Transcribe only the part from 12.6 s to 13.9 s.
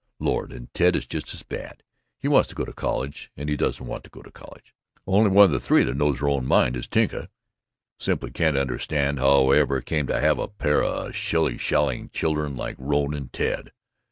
Rone and Ted.